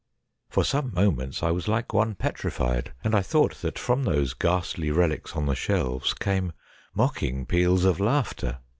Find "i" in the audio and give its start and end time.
1.43-1.51, 3.13-3.21